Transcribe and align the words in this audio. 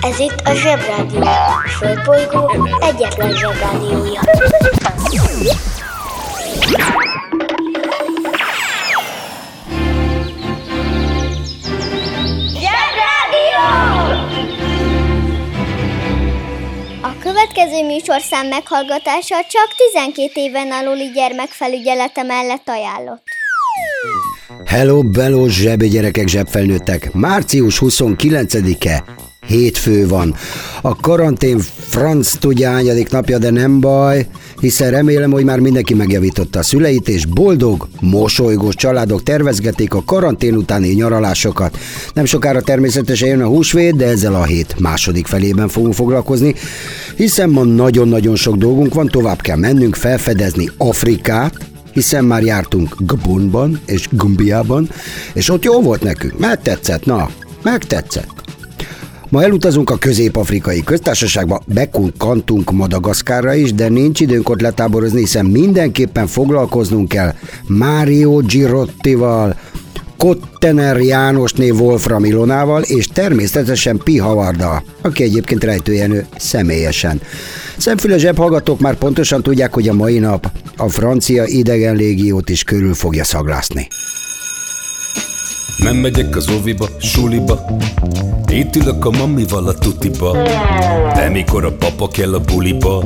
Ez 0.00 0.18
itt 0.18 0.40
a 0.44 0.54
Zsebrádió. 0.54 1.20
A 1.20 1.68
Földbolygó 1.78 2.68
egyetlen 2.80 3.32
Zsebrádiója. 3.32 4.20
Zsebrádió! 12.60 13.66
A 17.02 17.16
következő 17.20 17.86
műsorszám 17.86 18.46
meghallgatása 18.46 19.36
csak 19.48 19.68
12 19.92 20.30
éven 20.34 20.72
aluli 20.72 21.10
gyermekfelügyelete 21.14 22.22
mellett 22.22 22.68
ajánlott. 22.68 23.22
Hello, 24.66 25.02
bello, 25.02 25.48
zsebi 25.48 25.88
gyerekek, 25.88 26.28
zsebfelnőttek. 26.28 27.12
Március 27.12 27.78
29-e, 27.84 29.04
hétfő 29.46 30.08
van. 30.08 30.34
A 30.82 30.96
karantén 30.96 31.58
franc 31.78 32.32
tudja 32.32 32.70
ányadik 32.70 33.10
napja, 33.10 33.38
de 33.38 33.50
nem 33.50 33.80
baj, 33.80 34.26
hiszen 34.60 34.90
remélem, 34.90 35.30
hogy 35.30 35.44
már 35.44 35.58
mindenki 35.58 35.94
megjavította 35.94 36.58
a 36.58 36.62
szüleit, 36.62 37.08
és 37.08 37.26
boldog, 37.26 37.88
mosolygós 38.00 38.74
családok 38.74 39.22
tervezgetik 39.22 39.94
a 39.94 40.04
karantén 40.04 40.56
utáni 40.56 40.88
nyaralásokat. 40.88 41.78
Nem 42.14 42.24
sokára 42.24 42.60
természetesen 42.60 43.28
jön 43.28 43.42
a 43.42 43.46
húsvét, 43.46 43.96
de 43.96 44.06
ezzel 44.06 44.34
a 44.34 44.44
hét 44.44 44.74
második 44.78 45.26
felében 45.26 45.68
fogunk 45.68 45.94
foglalkozni, 45.94 46.54
hiszen 47.16 47.50
ma 47.50 47.64
nagyon-nagyon 47.64 48.36
sok 48.36 48.56
dolgunk 48.56 48.94
van, 48.94 49.06
tovább 49.06 49.40
kell 49.40 49.56
mennünk, 49.56 49.94
felfedezni 49.94 50.70
Afrikát, 50.76 51.54
hiszen 51.92 52.24
már 52.24 52.42
jártunk 52.42 52.96
Gabonban 52.98 53.80
és 53.86 54.08
Gumbiában, 54.10 54.88
és 55.32 55.50
ott 55.50 55.64
jó 55.64 55.80
volt 55.80 56.02
nekünk, 56.02 56.38
megtetszett, 56.38 57.04
na, 57.04 57.30
megtetszett. 57.62 58.35
Ma 59.36 59.42
elutazunk 59.42 59.90
a 59.90 59.96
közép-afrikai 59.96 60.84
köztársaságba, 60.84 61.62
bekunk 61.66 62.16
kantunk 62.18 62.70
Madagaszkárra 62.70 63.54
is, 63.54 63.74
de 63.74 63.88
nincs 63.88 64.20
időnk 64.20 64.48
ott 64.48 64.60
letáborozni, 64.60 65.20
hiszen 65.20 65.46
mindenképpen 65.46 66.26
foglalkoznunk 66.26 67.08
kell 67.08 67.34
Mário 67.66 68.36
Girottival, 68.36 69.56
Kottener 70.16 71.00
Jánosné 71.00 71.70
Wolfram 71.70 72.24
Ilonával, 72.24 72.82
és 72.82 73.06
természetesen 73.06 73.96
Pi 74.04 74.18
Havarda, 74.18 74.82
aki 75.00 75.22
egyébként 75.22 75.64
rejtőjenő 75.64 76.26
személyesen. 76.36 77.20
Szemfüle 77.76 78.18
zsebhallgatók 78.18 78.80
már 78.80 78.94
pontosan 78.94 79.42
tudják, 79.42 79.74
hogy 79.74 79.88
a 79.88 79.94
mai 79.94 80.18
nap 80.18 80.50
a 80.76 80.88
francia 80.88 81.44
idegen 81.46 81.96
légiót 81.96 82.50
is 82.50 82.62
körül 82.62 82.94
fogja 82.94 83.24
szaglászni. 83.24 83.88
Nem 85.76 85.96
megyek 85.96 86.36
az 86.36 86.50
óviba, 86.50 86.88
suliba. 86.98 87.64
Itt 88.48 88.76
ülök 88.76 89.04
a 89.04 89.10
mamival 89.10 89.66
a 89.66 89.74
tutiba. 89.74 90.32
De 91.14 91.28
mikor 91.32 91.64
a 91.64 91.72
papa 91.72 92.08
kell 92.08 92.34
a 92.34 92.40
buliba 92.40 93.04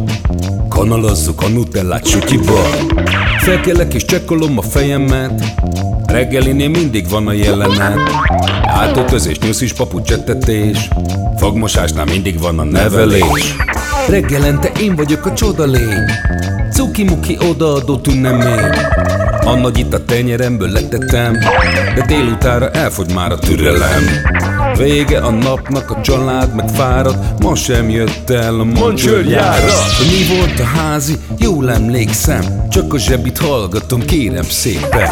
Kanalazzuk 0.68 1.42
a 1.42 1.48
nutellát 1.48 2.06
sütiba 2.06 2.60
Felkelek 3.38 3.94
és 3.94 4.04
csekkolom 4.04 4.58
a 4.58 4.62
fejemet. 4.62 5.44
Reggelinél 6.06 6.68
mindig 6.68 7.08
van 7.08 7.26
a 7.26 7.32
jelenet. 7.32 8.10
Átöltözés, 8.62 9.38
nyuszis, 9.38 9.72
papucsettetés 9.72 10.88
Fogmosásnál 11.36 12.04
mindig 12.04 12.40
van 12.40 12.58
a 12.58 12.64
nevelés. 12.64 13.54
Reggelente 14.08 14.70
én 14.80 14.96
vagyok 14.96 15.26
a 15.26 15.34
csoda 15.34 15.64
lény. 15.64 16.04
Cuki-muki 16.72 17.38
odaadó 17.50 17.96
tünnemény 17.96 18.70
A 19.50 19.54
nagy 19.54 19.78
itt 19.78 19.94
a 19.94 20.04
tenyeremből 20.04 20.68
letettem 20.68 21.32
De 21.94 22.04
délutára 22.06 22.70
elfogy 22.70 23.14
már 23.14 23.32
a 23.32 23.38
türelem. 23.38 24.04
Vége 24.76 25.18
a 25.18 25.30
napnak, 25.30 25.90
a 25.90 26.00
család 26.00 26.54
meg 26.54 26.68
fárad 26.68 27.16
Ma 27.40 27.54
sem 27.54 27.90
jött 27.90 28.30
el 28.30 28.60
a 28.60 28.64
mancsőrjára 28.64 29.72
mi 30.10 30.36
volt 30.36 30.60
a 30.60 30.64
házi, 30.64 31.18
jól 31.38 31.70
emlékszem 31.70 32.68
Csak 32.68 32.94
a 32.94 32.98
zsebit 32.98 33.38
hallgatom, 33.38 34.04
kérem 34.04 34.42
szépen 34.42 35.08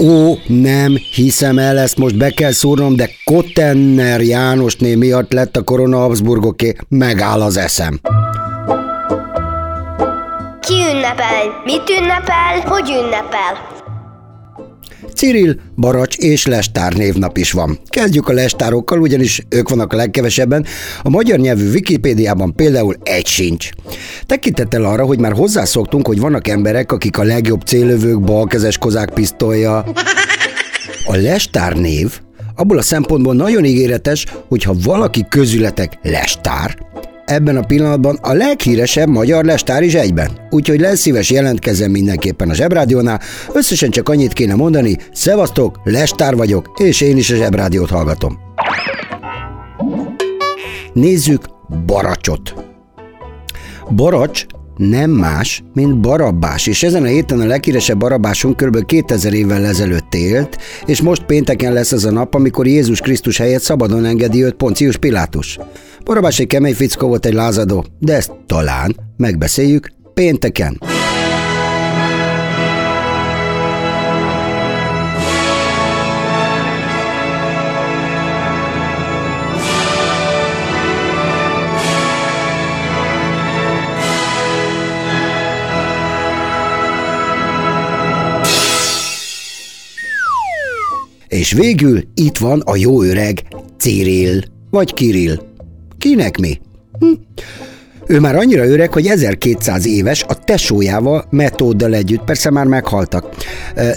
Ó, 0.00 0.34
nem, 0.46 0.96
hiszem 1.14 1.58
el, 1.58 1.78
ezt 1.78 1.98
most 1.98 2.16
be 2.16 2.30
kell 2.30 2.52
szúrnom, 2.52 2.96
de 2.96 3.10
Kottenner 3.24 4.20
Jánosné 4.20 4.94
miatt 4.94 5.32
lett 5.32 5.56
a 5.56 5.62
Korona 5.62 5.98
Habsburgoké, 5.98 6.76
megáll 6.88 7.40
az 7.40 7.56
eszem. 7.56 8.00
Ki 10.60 10.74
ünnepel? 10.94 11.62
Mit 11.64 11.90
ünnepel? 11.90 12.60
Hogy 12.64 12.90
ünnepel? 12.90 13.77
Cyril, 15.18 15.56
Baracs 15.76 16.16
és 16.16 16.46
Lestár 16.46 16.92
névnap 16.92 17.36
is 17.36 17.52
van. 17.52 17.78
Kezdjük 17.88 18.28
a 18.28 18.32
Lestárokkal, 18.32 19.00
ugyanis 19.00 19.42
ők 19.48 19.68
vannak 19.68 19.92
a 19.92 19.96
legkevesebben. 19.96 20.66
A 21.02 21.08
magyar 21.08 21.38
nyelvű 21.38 21.70
Wikipédiában 21.70 22.54
például 22.54 22.96
egy 23.02 23.26
sincs. 23.26 23.68
Tekintettel 24.26 24.84
arra, 24.84 25.04
hogy 25.04 25.18
már 25.18 25.32
hozzászoktunk, 25.32 26.06
hogy 26.06 26.20
vannak 26.20 26.48
emberek, 26.48 26.92
akik 26.92 27.18
a 27.18 27.22
legjobb 27.22 27.60
célövők, 27.60 28.20
balkezes 28.20 28.78
kozák 28.78 29.10
pisztolya. 29.10 29.84
A 31.06 31.16
Lestár 31.16 31.76
név 31.76 32.20
abból 32.56 32.78
a 32.78 32.82
szempontból 32.82 33.34
nagyon 33.34 33.64
ígéretes, 33.64 34.26
hogyha 34.48 34.74
valaki 34.84 35.26
közületek 35.28 35.98
Lestár, 36.02 36.78
ebben 37.28 37.56
a 37.56 37.66
pillanatban 37.66 38.18
a 38.22 38.32
leghíresebb 38.32 39.08
magyar 39.08 39.44
lestár 39.44 39.82
is 39.82 39.94
egyben. 39.94 40.30
Úgyhogy 40.50 40.80
lesz 40.80 41.00
szíves 41.00 41.30
jelentkezem 41.30 41.90
mindenképpen 41.90 42.50
a 42.50 42.54
Zsebrádiónál. 42.54 43.20
Összesen 43.52 43.90
csak 43.90 44.08
annyit 44.08 44.32
kéne 44.32 44.54
mondani, 44.54 44.96
szevasztok, 45.12 45.80
lestár 45.84 46.36
vagyok, 46.36 46.72
és 46.76 47.00
én 47.00 47.16
is 47.16 47.30
a 47.30 47.36
Zsebrádiót 47.36 47.90
hallgatom. 47.90 48.38
Nézzük 50.92 51.42
Baracsot. 51.86 52.54
Baracs 53.90 54.46
nem 54.78 55.10
más, 55.10 55.62
mint 55.74 56.00
Barabbás, 56.00 56.66
és 56.66 56.82
ezen 56.82 57.02
a 57.02 57.06
héten 57.06 57.40
a 57.40 57.44
leghíresebb 57.44 57.98
Barabbásunk 57.98 58.56
kb. 58.56 58.84
2000 58.84 59.34
évvel 59.34 59.64
ezelőtt 59.64 60.14
élt, 60.14 60.58
és 60.86 61.00
most 61.00 61.24
pénteken 61.24 61.72
lesz 61.72 61.92
az 61.92 62.04
a 62.04 62.10
nap, 62.10 62.34
amikor 62.34 62.66
Jézus 62.66 63.00
Krisztus 63.00 63.38
helyett 63.38 63.62
szabadon 63.62 64.04
engedi 64.04 64.44
őt 64.44 64.54
Poncius 64.54 64.96
Pilátus. 64.96 65.58
Barabbás 66.04 66.38
egy 66.38 66.46
kemény 66.46 66.74
fickó 66.74 67.08
volt, 67.08 67.26
egy 67.26 67.34
lázadó, 67.34 67.84
de 67.98 68.14
ezt 68.14 68.32
talán 68.46 68.96
megbeszéljük 69.16 69.88
pénteken. 70.14 70.97
És 91.28 91.52
végül 91.52 92.02
itt 92.14 92.38
van 92.38 92.60
a 92.60 92.76
jó 92.76 93.02
öreg 93.02 93.42
Cyril, 93.78 94.42
vagy 94.70 94.94
Kirill. 94.94 95.38
Kinek 95.98 96.38
mi? 96.38 96.60
Hm. 96.98 97.12
Ő 98.06 98.20
már 98.20 98.36
annyira 98.36 98.66
öreg, 98.66 98.92
hogy 98.92 99.06
1200 99.06 99.86
éves, 99.86 100.24
a 100.28 100.34
tesójával, 100.34 101.26
metóddal 101.30 101.94
együtt, 101.94 102.24
persze 102.24 102.50
már 102.50 102.66
meghaltak. 102.66 103.34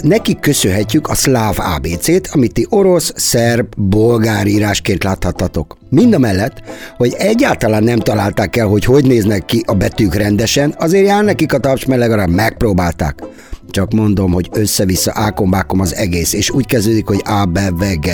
Nekik 0.02 0.40
köszönhetjük 0.40 1.08
a 1.08 1.14
szláv 1.14 1.58
ABC-t, 1.58 2.28
amit 2.32 2.52
ti 2.52 2.66
orosz, 2.68 3.12
szerb, 3.16 3.66
bolgár 3.76 4.46
írásként 4.46 5.04
láthatatok. 5.04 5.76
Mind 5.88 6.14
a 6.14 6.18
mellett, 6.18 6.62
hogy 6.96 7.14
egyáltalán 7.18 7.84
nem 7.84 7.98
találták 7.98 8.56
el, 8.56 8.66
hogy 8.66 8.84
hogy 8.84 9.06
néznek 9.06 9.44
ki 9.44 9.62
a 9.66 9.74
betűk 9.74 10.14
rendesen, 10.14 10.74
azért 10.78 11.06
jár 11.06 11.24
nekik 11.24 11.52
a 11.52 11.58
taps, 11.58 11.84
mert 11.84 12.00
legalább 12.00 12.30
megpróbálták. 12.30 13.22
Csak 13.70 13.92
mondom, 13.92 14.32
hogy 14.32 14.48
össze-vissza 14.52 15.12
ákombákom 15.14 15.80
az 15.80 15.94
egész, 15.94 16.32
és 16.32 16.50
úgy 16.50 16.66
kezdődik, 16.66 17.06
hogy 17.06 17.22
A, 17.24 17.44
B, 17.44 17.58
V, 17.78 17.84
G. 18.00 18.08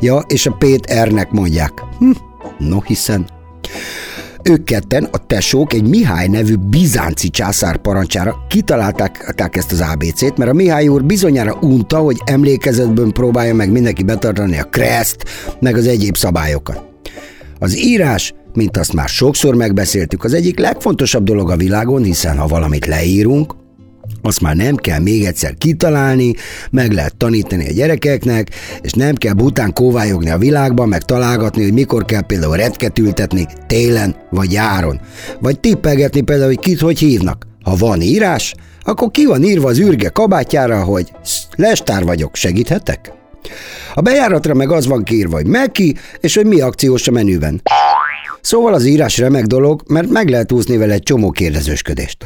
Ja, 0.00 0.24
és 0.26 0.46
a 0.46 0.56
P-t 0.58 0.92
R-nek 1.04 1.30
mondják. 1.30 1.72
Hm, 1.98 2.10
no 2.58 2.80
hiszen. 2.80 3.26
Ők 4.42 4.64
ketten, 4.64 5.08
a 5.12 5.26
tesók 5.26 5.72
egy 5.72 5.88
Mihály 5.88 6.26
nevű 6.26 6.54
bizánci 6.56 7.28
császár 7.28 7.76
parancsára 7.76 8.36
kitalálták 8.48 9.56
ezt 9.56 9.72
az 9.72 9.80
ABC-t, 9.80 10.36
mert 10.36 10.50
a 10.50 10.54
Mihály 10.54 10.88
úr 10.88 11.04
bizonyára 11.04 11.58
unta, 11.60 11.98
hogy 11.98 12.22
emlékezetből 12.24 13.12
próbálja 13.12 13.54
meg 13.54 13.70
mindenki 13.70 14.02
betartani 14.02 14.58
a 14.58 14.64
kreszt, 14.64 15.24
meg 15.60 15.76
az 15.76 15.86
egyéb 15.86 16.16
szabályokat. 16.16 16.82
Az 17.58 17.78
írás, 17.78 18.34
mint 18.54 18.76
azt 18.76 18.92
már 18.92 19.08
sokszor 19.08 19.54
megbeszéltük, 19.54 20.24
az 20.24 20.34
egyik 20.34 20.58
legfontosabb 20.58 21.24
dolog 21.24 21.50
a 21.50 21.56
világon, 21.56 22.02
hiszen 22.02 22.38
ha 22.38 22.46
valamit 22.46 22.86
leírunk, 22.86 23.54
azt 24.26 24.40
már 24.40 24.56
nem 24.56 24.76
kell 24.76 24.98
még 24.98 25.24
egyszer 25.24 25.54
kitalálni, 25.54 26.34
meg 26.70 26.92
lehet 26.92 27.16
tanítani 27.16 27.68
a 27.68 27.72
gyerekeknek, 27.72 28.48
és 28.80 28.92
nem 28.92 29.14
kell 29.14 29.32
bután 29.32 29.72
kóvályogni 29.72 30.30
a 30.30 30.38
világban, 30.38 30.88
meg 30.88 31.02
találgatni, 31.02 31.62
hogy 31.62 31.72
mikor 31.72 32.04
kell 32.04 32.26
például 32.26 32.56
retket 32.56 32.98
ültetni 32.98 33.46
télen 33.66 34.16
vagy 34.30 34.52
járon. 34.52 35.00
Vagy 35.40 35.60
tippelgetni 35.60 36.20
például, 36.20 36.48
hogy 36.48 36.58
kit 36.58 36.80
hogy 36.80 36.98
hívnak. 36.98 37.46
Ha 37.62 37.76
van 37.76 38.00
írás, 38.00 38.54
akkor 38.82 39.10
ki 39.10 39.26
van 39.26 39.42
írva 39.42 39.68
az 39.68 39.78
űrge 39.78 40.08
kabátjára, 40.08 40.84
hogy 40.84 41.10
lestár 41.56 42.04
vagyok, 42.04 42.36
segíthetek? 42.36 43.12
A 43.94 44.00
bejáratra 44.00 44.54
meg 44.54 44.70
az 44.70 44.86
van 44.86 45.02
kiírva, 45.02 45.36
hogy 45.36 45.46
Meki, 45.46 45.94
és 46.20 46.34
hogy 46.34 46.46
mi 46.46 46.60
akciós 46.60 47.08
a 47.08 47.10
menüben. 47.10 47.62
Szóval 48.40 48.74
az 48.74 48.84
írás 48.84 49.18
remek 49.18 49.44
dolog, 49.44 49.82
mert 49.86 50.08
meg 50.08 50.28
lehet 50.28 50.52
úszni 50.52 50.76
vele 50.76 50.92
egy 50.92 51.02
csomó 51.02 51.30
kérdezősködést. 51.30 52.16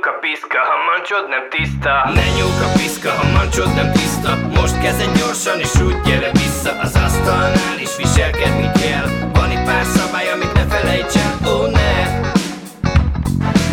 Nyúk 0.00 0.14
a 0.14 0.18
piszka, 0.20 0.58
ha 0.58 0.76
mancsod 0.90 1.28
nem 1.28 1.44
tiszta. 1.54 1.92
Ne 2.14 2.26
nyúk 2.38 2.60
a 2.66 2.70
piszka, 2.78 3.10
ha 3.10 3.26
mancsod 3.36 3.74
nem 3.74 3.92
tiszta. 3.92 4.30
Most 4.60 4.80
kezded 4.82 5.18
gyorsan 5.18 5.58
és 5.58 5.74
úgy 5.86 6.00
gyere 6.04 6.30
vissza 6.32 6.72
Az 6.80 6.94
asztalnál 7.06 7.78
is 7.80 7.96
viselkedni 7.96 8.70
kell 8.82 9.06
Van 9.32 9.50
itt 9.50 9.64
pár 9.64 9.84
szabály, 9.84 10.28
amit 10.34 10.52
ne 10.52 10.64
felejts 10.74 11.14
el, 11.16 11.32
ó 11.46 11.50
oh, 11.50 11.70
ne. 11.70 12.20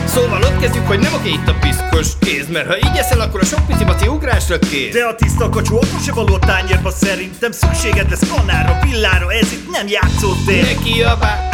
Szóval 0.05 0.41
ott 0.41 0.59
kezdjük, 0.59 0.87
hogy 0.87 0.99
nem 0.99 1.13
oké 1.13 1.29
itt 1.29 1.47
a 1.47 1.55
piszkos 1.59 2.07
kéz 2.19 2.47
Mert 2.47 2.67
ha 2.67 2.77
így 2.77 2.97
eszel, 2.97 3.19
akkor 3.19 3.39
a 3.41 3.45
sok 3.45 3.67
pici 3.67 3.83
maci 3.83 4.07
ugrásra 4.07 4.59
kész. 4.59 4.93
De 4.93 5.03
a 5.05 5.15
tiszta 5.15 5.49
kacsó 5.49 5.75
akkor 5.75 6.01
se 6.05 6.13
való 6.13 6.33
a 6.33 6.39
tányérba 6.39 6.89
szerintem 6.89 7.51
Szükséged 7.51 8.09
lesz. 8.09 8.29
Kanára, 8.35 8.79
villára, 8.83 9.31
ez 9.33 9.51
itt 9.51 9.71
nem 9.71 9.87
játszótér. 9.87 10.63
Ne 10.63 10.83
kiabálj, 10.83 11.47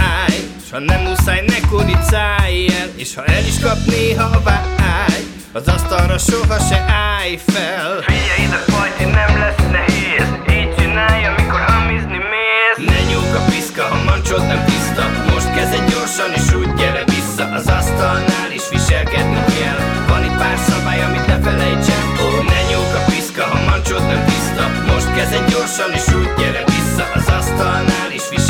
ha 0.74 0.80
nem 0.80 1.02
muszáj, 1.02 1.44
ne 1.48 1.60
kuricálj 1.70 2.68
el. 2.80 2.90
És 2.96 3.16
ha 3.16 3.24
el 3.26 3.46
is 3.46 3.60
kap 3.60 3.78
néha 3.86 4.24
a 4.24 4.42
vágy 4.44 5.26
Az 5.52 5.68
asztalra 5.68 6.18
soha 6.18 6.60
se 6.70 6.86
állj 7.18 7.40
fel. 7.52 7.92
Figyelj 8.02 8.44
ide, 8.46 8.60
fajti, 8.74 9.04
nem 9.04 9.38
lesz 9.44 9.64
nehéz. 9.72 10.28
Így 10.58 10.76
csinálj, 10.78 11.24
amikor 11.26 11.60
hamizni 11.60 12.20
mész. 12.32 12.78
Ne 12.90 13.00
nyúk 13.12 13.36
a 13.40 13.42
piszka, 13.50 13.84
ha 13.84 14.04
mancsod 14.04 14.48
nem 14.48 14.66
tiszta. 14.66 15.04
Most 15.32 15.54
kezded 15.56 15.90
gyorsan 15.92 16.32
és 16.40 16.54
úgy 16.60 16.74
gyere 16.74 17.04
vissza. 17.06 17.44
Az 17.58 17.68
asztalnál 17.68 18.52
is 18.60 18.66
viselkedni 18.72 19.42
kell. 19.58 19.80
Van 20.08 20.24
itt 20.24 20.38
pár 20.38 20.58
szabály, 20.70 21.02
amit 21.04 21.28
ne 21.28 21.38
felejts 21.46 21.88
el 21.98 22.06
Ó, 22.24 22.28
ne 22.52 22.62
nyúk 22.70 22.94
a 23.00 23.02
piszka, 23.12 23.44
ha 23.44 23.60
mancsod 23.70 24.04
nem 24.12 24.26
tiszta. 24.26 24.64
Most 24.92 25.10
kezded 25.16 25.46
gyorsan 25.52 25.92
és 26.00 26.08
úgy 26.20 26.32
gyere 26.38 26.64
vissza. 26.66 27.06
Az 27.18 27.28
asztalnál 27.40 28.10
is 28.12 28.26
viselkedni 28.30 28.43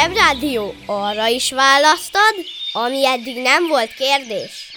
Zsebrádió 0.00 0.74
arra 0.86 1.26
is 1.26 1.52
választad, 1.52 2.34
ami 2.72 3.06
eddig 3.06 3.42
nem 3.42 3.68
volt 3.68 3.90
kérdés. 3.98 4.72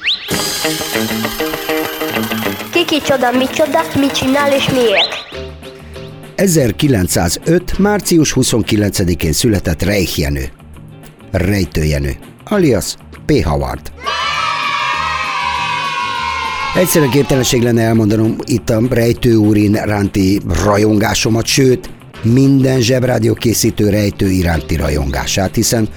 Kiki 2.72 3.02
csoda, 3.02 3.32
mi 3.32 3.46
csoda, 3.48 3.82
mit 4.00 4.12
csinál 4.12 4.54
és 4.54 4.70
miért? 4.70 5.08
1905. 6.36 7.78
március 7.78 8.34
29-én 8.36 9.34
született 9.34 9.82
Reich 9.82 10.20
Jenő. 10.20 10.52
Rejtő 11.32 11.84
Jenő, 11.84 12.16
alias 12.44 12.96
P. 13.26 13.44
Howard. 13.44 13.92
Egyszerűen 16.76 17.12
képtelenség 17.12 17.62
lenne 17.62 17.82
elmondanom 17.82 18.36
itt 18.44 18.70
a 18.70 18.82
rejtő 18.90 19.36
úr 19.36 19.58
iránti 19.58 20.42
rajongásomat, 20.64 21.46
sőt, 21.46 21.90
minden 22.24 22.82
zsebrádió 22.82 23.34
készítő 23.34 23.90
rejtő 23.90 24.30
iránti 24.30 24.76
rajongását, 24.76 25.56
hiszen 25.56 25.90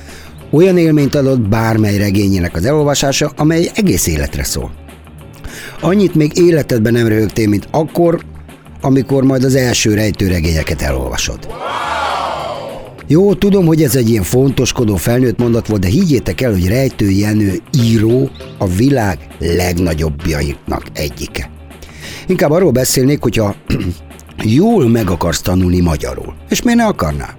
olyan 0.51 0.79
élményt 0.79 1.15
adott 1.15 1.41
bármely 1.41 1.97
regényének 1.97 2.57
az 2.57 2.65
elolvasása, 2.65 3.33
amely 3.37 3.71
egész 3.75 4.07
életre 4.07 4.45
szól. 4.45 4.73
Annyit 5.81 6.15
még 6.15 6.37
életedben 6.37 6.93
nem 6.93 7.09
röhögtél, 7.09 7.49
mint 7.49 7.69
akkor, 7.71 8.21
amikor 8.81 9.25
majd 9.25 9.45
az 9.45 9.55
első 9.55 9.95
rejtőregényeket 9.95 10.83
elolvasod. 10.83 11.39
Jó, 13.09 13.35
tudom, 13.35 13.67
hogy 13.67 13.83
ez 13.83 13.97
egy 13.97 14.11
ilyen 14.11 14.23
fontoskodó 14.23 14.97
felnőtt 14.97 15.39
mondat 15.39 15.67
volt, 15.67 15.81
de 15.81 15.89
higgyétek 15.89 16.41
el, 16.41 16.51
hogy 16.51 16.69
Rejtő 16.69 17.11
Jenő 17.11 17.61
író 17.83 18.31
a 18.59 18.67
világ 18.67 19.19
legnagyobbjainak 19.39 20.83
egyike. 20.93 21.51
Inkább 22.27 22.51
arról 22.51 22.71
beszélnék, 22.71 23.23
hogyha 23.23 23.55
jól 24.43 24.89
meg 24.89 25.11
akarsz 25.11 25.41
tanulni 25.41 25.81
magyarul. 25.81 26.35
És 26.49 26.63
miért 26.63 26.79
ne 26.79 26.87
akarnál? 26.87 27.37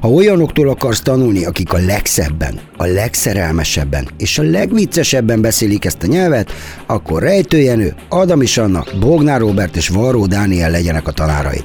Ha 0.00 0.08
olyanoktól 0.08 0.68
akarsz 0.68 1.00
tanulni, 1.00 1.44
akik 1.44 1.72
a 1.72 1.78
legszebben, 1.78 2.60
a 2.76 2.84
legszerelmesebben 2.84 4.08
és 4.18 4.38
a 4.38 4.42
legviccesebben 4.42 5.40
beszélik 5.40 5.84
ezt 5.84 6.02
a 6.02 6.06
nyelvet, 6.06 6.52
akkor 6.86 7.22
Rejtő 7.22 7.58
Jenő, 7.58 7.94
Adamis 8.08 8.58
Anna, 8.58 8.84
Bognár 9.00 9.40
Robert 9.40 9.76
és 9.76 9.88
Varró 9.88 10.26
Dániel 10.26 10.70
legyenek 10.70 11.08
a 11.08 11.12
tanáraid. 11.12 11.62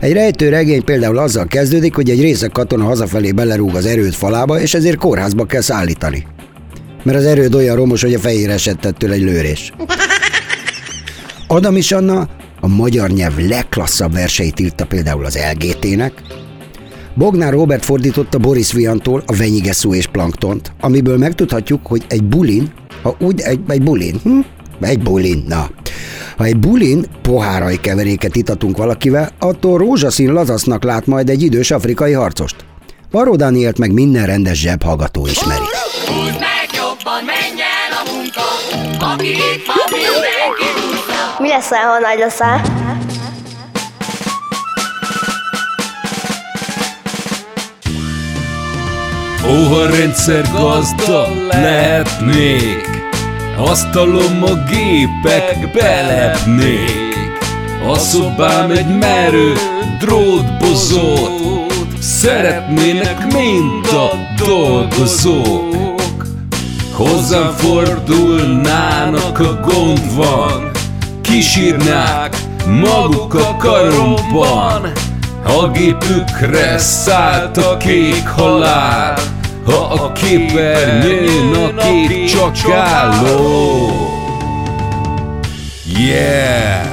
Egy 0.00 0.12
rejtő 0.12 0.48
regény 0.48 0.84
például 0.84 1.18
azzal 1.18 1.46
kezdődik, 1.46 1.94
hogy 1.94 2.10
egy 2.10 2.20
részek 2.20 2.52
katona 2.52 2.84
hazafelé 2.84 3.32
belerúg 3.32 3.74
az 3.74 3.86
erőd 3.86 4.12
falába, 4.12 4.60
és 4.60 4.74
ezért 4.74 4.96
kórházba 4.96 5.44
kell 5.44 5.60
szállítani. 5.60 6.26
Mert 7.02 7.18
az 7.18 7.24
erőd 7.24 7.54
olyan 7.54 7.76
romos, 7.76 8.02
hogy 8.02 8.14
a 8.14 8.18
fejére 8.18 8.52
esett 8.52 8.84
ettől 8.84 9.12
egy 9.12 9.22
lőrés. 9.22 9.72
Adam 11.46 11.76
is 11.76 11.92
Anna 11.92 12.28
a 12.64 12.68
magyar 12.68 13.10
nyelv 13.10 13.38
legklasszabb 13.38 14.12
verseit 14.12 14.60
írta 14.60 14.86
például 14.86 15.24
az 15.24 15.38
LGT-nek, 15.52 16.22
Bognár 17.14 17.52
Robert 17.52 17.84
fordította 17.84 18.38
Boris 18.38 18.72
Viantól 18.72 19.22
a 19.26 19.36
Venyigeszú 19.36 19.94
és 19.94 20.06
Planktont, 20.06 20.72
amiből 20.80 21.18
megtudhatjuk, 21.18 21.86
hogy 21.86 22.04
egy 22.08 22.24
bulin, 22.24 22.72
ha 23.02 23.16
úgy 23.20 23.40
egy, 23.40 23.60
egy 23.68 23.82
bulin, 23.82 24.20
hm? 24.22 24.40
egy 24.80 25.02
bulin, 25.02 25.44
na. 25.48 25.70
Ha 26.36 26.44
egy 26.44 26.56
bulin 26.56 27.04
pohárai 27.22 27.80
keveréket 27.80 28.36
itatunk 28.36 28.76
valakivel, 28.76 29.30
attól 29.38 29.78
rózsaszín 29.78 30.32
lazasznak 30.32 30.84
lát 30.84 31.06
majd 31.06 31.28
egy 31.28 31.42
idős 31.42 31.70
afrikai 31.70 32.12
harcost. 32.12 32.56
Varó 33.10 33.36
Dánielt 33.36 33.78
meg 33.78 33.92
minden 33.92 34.26
rendes 34.26 34.60
zsebhallgató 34.60 35.26
ismeri. 35.26 35.64
Húzd 36.06 36.38
meg 36.38 36.68
jobban, 36.74 37.24
menj 37.24 37.60
a 37.90 38.12
munka, 38.12 39.12
aki 39.12 39.28
itt 39.28 39.66
van. 39.66 40.81
Mi 41.38 41.48
lesz, 41.48 41.68
ha 41.68 41.98
nagy 41.98 42.18
leszel? 42.18 42.60
Ó, 49.46 49.74
ha 49.74 49.86
rendszer 49.86 50.50
gazda 50.52 51.26
lehetnék, 51.48 52.88
asztalom 53.58 54.42
a 54.42 54.54
gépek 54.70 55.72
belepnék. 55.72 57.40
A 57.88 57.98
szobám 57.98 58.70
egy 58.70 58.98
merő 58.98 59.52
drótbozót, 59.98 61.72
szeretnének 62.00 63.32
mind 63.32 63.86
a 63.86 64.10
dolgozók. 64.44 66.26
Hozzám 66.92 67.50
fordulnának, 67.50 69.38
a 69.38 69.60
gond 69.60 70.14
van, 70.14 70.71
kisírnák 71.32 72.36
maguk 72.66 73.34
a 73.34 73.56
karomban. 73.56 74.92
A 75.44 75.68
gépükre 75.68 76.78
szállt 76.78 77.56
a 77.56 77.76
kék 77.76 78.28
halál, 78.28 79.18
ha 79.64 79.74
a 79.74 80.12
képernyőn 80.12 81.54
a 81.54 81.74
kép 81.74 82.26
csak 82.26 82.70
álló. 82.74 83.90
Yeah! 85.98 86.86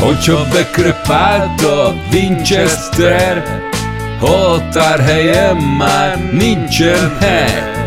Hogyha 0.00 0.44
bekrepált 0.52 1.62
a 1.62 1.94
Winchester, 2.12 3.60
határhelyen 4.20 5.56
már 5.56 6.30
nincsen 6.32 7.16
hely. 7.20 7.77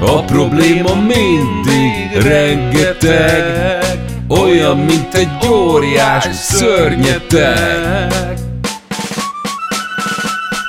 A 0.00 0.24
probléma 0.24 0.94
mindig 0.94 2.22
rengeteg, 2.22 4.00
olyan, 4.28 4.78
mint 4.78 5.14
egy 5.14 5.48
óriás 5.50 6.24
szörnyeteg. 6.32 8.38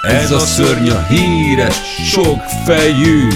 Ez 0.02 0.32
a 0.32 0.40
szörny 0.40 0.90
a 0.90 1.06
híres, 1.10 1.76
sok 2.06 2.42
fejű, 2.66 3.28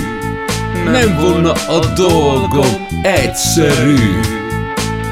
nem 0.91 1.17
volna 1.21 1.51
a 1.51 1.85
dolgom 1.95 2.87
egyszerű. 3.03 4.19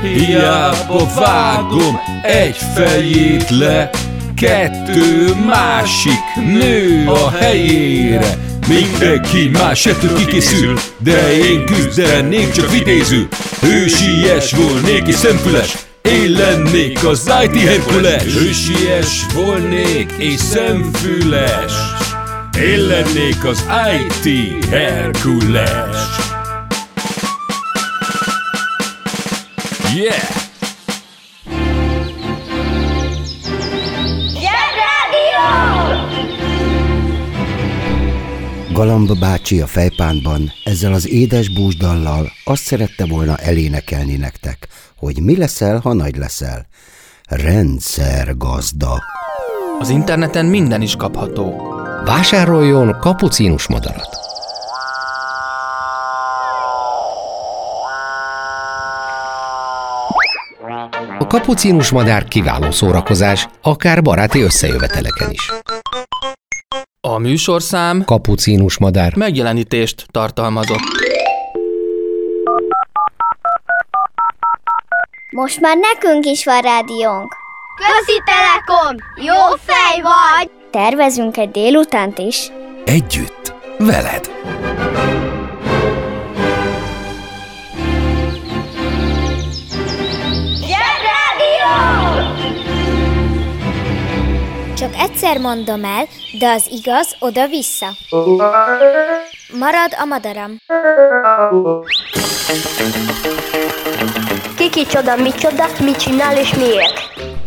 Hiába 0.02 1.08
vágom 1.16 2.00
egy 2.22 2.58
fejét 2.76 3.50
le, 3.50 3.90
kettő 4.36 5.36
másik 5.46 6.24
nő 6.36 7.08
a 7.08 7.30
helyére. 7.30 8.43
Mindenki 8.68 9.50
más 9.50 9.86
ettől 9.86 10.16
kikészül, 10.16 10.80
de 10.98 11.36
én 11.38 11.66
küzdenék 11.66 12.52
csak 12.52 12.72
vitéző. 12.72 13.28
Hősies 13.62 14.52
volnék 14.52 15.08
és 15.08 15.16
szemfüles, 15.16 15.76
Én 16.04 16.32
lennék 16.32 17.06
az 17.06 17.32
IT 17.44 17.62
Herkules 17.62 18.24
Hősies 18.24 19.26
volnék 19.34 20.12
és 20.18 20.40
szemfüles 20.40 21.74
Én 22.62 22.80
lennék 22.80 23.46
az 23.46 23.66
IT 24.24 24.66
Herkules 24.70 25.98
Yeah! 29.96 30.43
Galamba 38.84 39.14
bácsi 39.14 39.62
a 39.62 39.68
fejpántban 39.68 40.52
ezzel 40.64 40.94
az 40.94 41.10
édes 41.10 41.50
búsdallal 41.54 42.32
azt 42.44 42.64
szerette 42.64 43.06
volna 43.06 43.38
elénekelni 43.38 44.16
nektek, 44.16 44.68
hogy 44.98 45.22
mi 45.22 45.38
leszel, 45.38 45.80
ha 45.80 45.94
nagy 45.94 46.16
leszel. 46.16 46.68
Rendszer 47.30 48.38
gazda. 48.38 49.04
Az 49.80 49.90
interneten 49.90 50.46
minden 50.46 50.82
is 50.82 50.96
kapható. 50.96 51.74
Vásároljon 52.06 52.98
kapucínus 53.00 53.68
madarat. 53.68 54.10
A 61.20 61.28
kapucínus 61.28 61.90
madár 61.90 62.24
kiváló 62.24 62.72
szórakozás, 62.72 63.48
akár 63.62 64.02
baráti 64.02 64.42
összejöveteleken 64.42 65.32
is. 65.32 65.52
A 67.08 67.18
műsorszám 67.18 68.04
Kapucínus 68.06 68.78
madár. 68.78 69.16
megjelenítést 69.16 70.06
tartalmazott. 70.12 70.80
Most 75.32 75.60
már 75.60 75.78
nekünk 75.78 76.26
is 76.26 76.46
van 76.46 76.62
rádiónk. 76.62 77.36
Közi 77.76 78.22
Telekom! 78.26 78.96
Jó 79.26 79.56
fej 79.66 80.02
vagy! 80.02 80.52
Tervezünk 80.72 81.38
egy 81.38 81.52
délutánt 81.52 82.18
is. 82.18 82.52
Együtt, 82.86 83.54
veled. 83.78 84.32
Egyszer 95.24 95.42
mondom 95.42 95.84
el, 95.84 96.08
de 96.40 96.50
az 96.50 96.68
igaz 96.72 97.16
oda-vissza. 97.20 97.88
Marad 99.60 99.92
a 100.02 100.06
madaram. 100.06 100.58
Kiki 104.56 104.86
csoda, 104.86 105.16
micsoda, 105.16 105.66
mit 105.84 105.96
csinál 105.96 106.38
és 106.38 106.54
miért? 106.54 106.94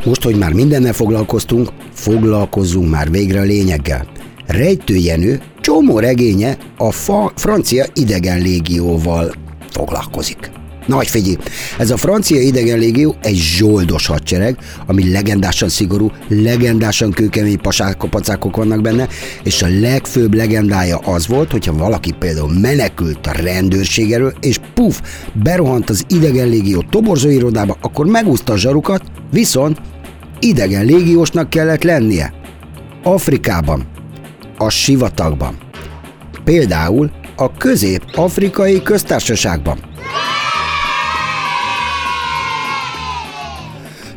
Most, 0.05 0.23
hogy 0.23 0.39
már 0.39 0.53
mindennel 0.53 0.93
foglalkoztunk, 0.93 1.69
foglalkozzunk 1.93 2.91
már 2.91 3.11
végre 3.11 3.41
a 3.41 3.45
lényeggel. 3.45 4.07
Rejtő 4.47 4.95
Jenő 4.95 5.43
csomó 5.61 5.99
regénye 5.99 6.57
a 6.77 6.91
fa- 6.91 7.33
francia 7.37 7.85
idegen 7.95 8.39
légióval 8.39 9.33
foglalkozik. 9.71 10.56
Nagy 10.87 11.09
figyelj, 11.09 11.37
ez 11.79 11.91
a 11.91 11.97
francia 11.97 12.41
idegen 12.41 12.79
légió 12.79 13.17
egy 13.23 13.37
zsoldos 13.37 14.07
hadsereg, 14.07 14.57
ami 14.87 15.11
legendásan 15.11 15.69
szigorú, 15.69 16.11
legendásan 16.29 17.11
kőkemény 17.11 17.61
pasák, 17.61 17.97
pacákok 18.11 18.57
vannak 18.57 18.81
benne, 18.81 19.09
és 19.43 19.63
a 19.63 19.69
legfőbb 19.81 20.35
legendája 20.35 20.99
az 20.99 21.27
volt, 21.27 21.51
hogyha 21.51 21.73
valaki 21.73 22.13
például 22.19 22.53
menekült 22.61 23.27
a 23.27 23.33
rendőrség 23.33 24.13
elől, 24.13 24.35
és 24.41 24.61
puf, 24.75 25.01
berohant 25.43 25.91
az 25.91 26.05
idegen 26.09 26.49
légió 26.49 26.85
toborzó 26.91 27.29
irodába, 27.29 27.77
akkor 27.81 28.07
megúszta 28.07 28.53
a 28.53 28.57
zsarukat, 28.57 29.03
viszont 29.31 29.81
idegen 30.41 30.85
légiósnak 30.85 31.51
kellett 31.51 31.83
lennie. 31.83 32.35
Afrikában, 33.03 33.87
a 34.59 34.69
sivatagban, 34.69 35.57
például 36.45 37.11
a 37.37 37.53
közép-afrikai 37.53 38.83
köztársaságban. 38.83 39.79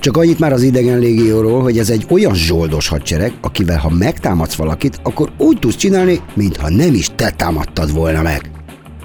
Csak 0.10 0.18
annyit 0.18 0.40
már 0.40 0.54
az 0.54 0.64
idegen 0.64 1.00
légióról, 1.00 1.62
hogy 1.62 1.78
ez 1.78 1.90
egy 1.90 2.06
olyan 2.10 2.36
zsoldos 2.36 2.88
hadsereg, 2.88 3.34
akivel 3.42 3.78
ha 3.78 3.90
megtámadsz 3.90 4.56
valakit, 4.56 5.00
akkor 5.04 5.32
úgy 5.38 5.60
tudsz 5.60 5.76
csinálni, 5.76 6.22
mintha 6.34 6.70
nem 6.70 6.94
is 6.94 7.10
te 7.16 7.32
támadtad 7.32 7.94
volna 7.94 8.22
meg. 8.22 8.52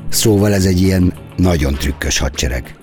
Szóval 0.08 0.52
ez 0.52 0.64
egy 0.64 0.80
ilyen 0.80 1.12
nagyon 1.36 1.74
trükkös 1.74 2.18
hadsereg. 2.18 2.76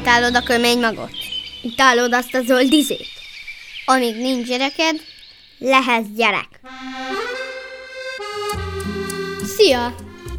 Utálod 0.00 0.34
a 0.34 0.42
kömény 0.42 0.78
magot? 0.78 1.10
Utálod 1.62 2.14
azt 2.14 2.34
a 2.34 2.42
zöld 2.42 2.72
izét? 2.72 3.06
Amíg 3.84 4.16
nincs 4.16 4.48
gyereked, 4.48 5.00
lehetsz 5.58 6.06
gyerek. 6.16 6.48
Szia! 9.56 9.94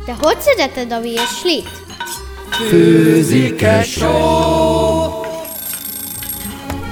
Te 0.05 0.15
hogy 0.21 0.38
szereted 0.39 0.91
a 0.91 1.01
virslit? 1.01 1.69
Főzikes 2.69 4.01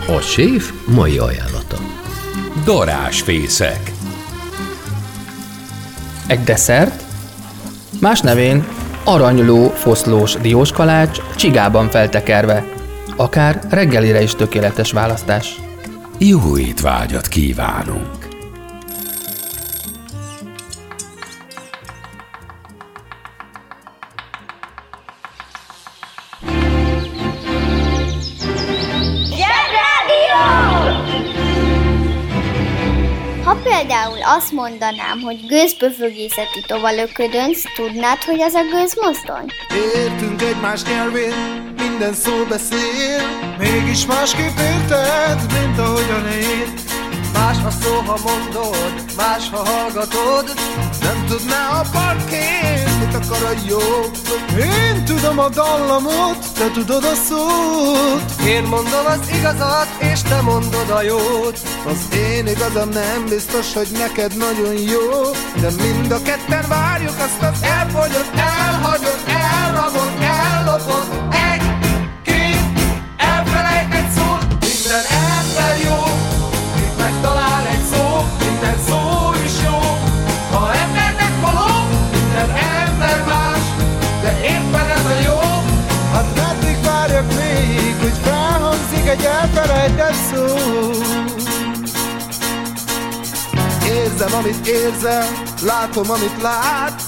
A 0.08 0.22
séf 0.22 0.72
mai 0.86 1.18
ajánlata. 1.18 1.78
Darás 2.64 3.22
fészek. 3.22 3.92
Egy 6.28 6.44
desszert, 6.44 7.04
más 8.02 8.22
nevén 8.22 8.68
aranyló 9.04 9.70
foszlós 9.70 10.34
dióskalács 10.34 11.20
csigában 11.36 11.90
feltekerve. 11.90 12.66
Akár 13.16 13.62
reggelire 13.70 14.22
is 14.22 14.36
tökéletes 14.36 14.92
választás. 14.92 15.56
Jó 16.18 16.58
étvágyat 16.58 17.28
kívánunk! 17.28 18.15
Például 33.70 34.22
azt 34.38 34.52
mondanám, 34.52 35.18
hogy 35.22 35.46
gőzböfögészeti 35.48 36.62
tovalöködönc, 36.68 37.60
tudnád, 37.76 38.24
hogy 38.24 38.42
az 38.42 38.54
a 38.54 38.64
gőzmozdony? 38.72 39.48
Értünk 39.96 40.42
egymás 40.42 40.84
nyelvén, 40.84 41.34
minden 41.78 42.14
szó 42.14 42.34
beszél. 42.50 43.22
Mégis 43.58 44.06
másképp 44.06 44.58
érted, 44.72 45.40
mint 45.56 45.80
ahogyan 45.80 46.26
én. 46.32 46.74
Más 47.34 47.58
a 47.66 47.72
szó, 47.82 47.94
ha 47.94 48.18
mondod, 48.30 48.94
más, 49.18 49.50
ha 49.50 49.62
hallgatod. 49.70 50.54
Nem 51.02 51.26
tudná 51.28 51.70
a 51.70 51.84
parkén, 51.92 52.95
akar 53.16 53.44
a 53.44 53.54
jobb 53.68 54.18
Én 54.58 55.06
tudom 55.06 55.40
a 55.40 55.50
dallamot, 55.50 56.54
te 56.54 56.72
tudod 56.72 57.04
a 57.04 57.16
szót. 57.28 58.48
Én 58.48 58.64
mondom 58.64 59.06
az 59.06 59.30
igazat, 59.38 59.88
és 60.00 60.22
te 60.22 60.42
mondod 60.42 60.90
a 60.90 61.02
jót. 61.02 61.60
Az 61.86 62.16
én 62.16 62.48
igazam 62.48 62.90
nem 62.90 63.26
biztos, 63.30 63.74
hogy 63.74 63.88
neked 63.92 64.38
nagyon 64.38 64.74
jó 64.74 65.32
De 65.62 65.70
mind 65.84 66.12
a 66.12 66.22
ketten 66.22 66.66
várjuk 66.68 67.16
azt 67.18 67.42
az 67.42 67.62
elfogyott, 67.62 68.32
elhagyott, 68.36 69.05
Érzel, 94.66 95.28
látom, 95.64 96.10
amit 96.10 96.42
látsz 96.42 97.04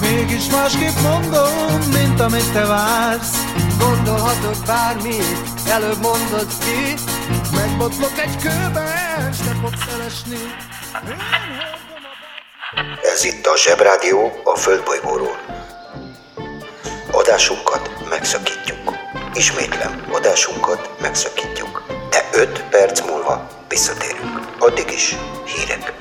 Mégis 0.00 0.46
másképp 0.50 1.00
mondom, 1.02 1.78
mint 1.92 2.20
amit 2.20 2.52
te 2.52 2.64
vársz 2.64 3.36
Gondolhatok 3.78 4.56
bármit, 4.66 5.38
előbb 5.68 6.00
mondod 6.00 6.46
ki 6.58 6.94
Megbotlok 7.54 8.18
egy 8.18 8.36
kőben, 8.36 9.32
s 9.32 9.36
te 9.36 9.56
fogsz 9.60 9.86
elesni 9.94 10.38
Ez 13.12 13.24
itt 13.24 13.46
a 13.46 13.56
Zsebrádió 13.56 14.40
a 14.44 14.56
Földbolygóról. 14.56 15.36
Adásunkat 17.10 17.90
megszakítjuk. 18.08 18.96
Ismétlem, 19.34 20.04
adásunkat 20.10 21.00
megszakítjuk. 21.00 21.82
De 22.10 22.28
5 22.32 22.64
perc 22.70 23.00
múlva 23.00 23.48
visszatérünk. 23.68 24.40
Addig 24.58 24.90
is 24.90 25.16
hírek. 25.44 25.92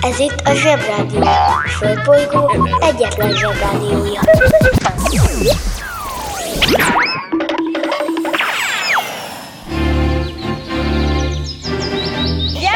Ez 0.00 0.18
itt 0.18 0.40
a 0.44 0.54
Zsebrádió. 0.54 1.20
A 1.20 1.68
Földbolygó 1.78 2.68
egyetlen 2.80 3.32
Zsebrádiója. 3.36 4.20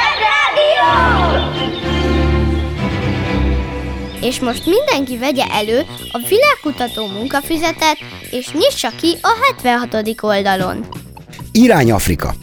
Zsebrádió! 0.03 0.89
És 4.21 4.41
most 4.41 4.67
mindenki 4.67 5.19
vegye 5.19 5.45
elő 5.51 5.87
a 6.13 6.21
világkutató 6.29 7.07
munkafüzetet, 7.07 7.99
és 8.31 8.53
nyissa 8.53 8.89
ki 9.01 9.17
a 9.21 9.63
76. 9.63 10.23
oldalon. 10.23 10.87
Irány 11.53 11.93
Afrika. 11.93 12.35